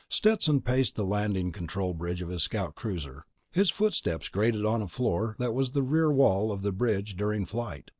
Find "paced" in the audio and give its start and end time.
0.61-0.95